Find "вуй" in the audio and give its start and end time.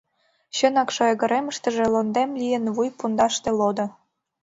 2.75-2.89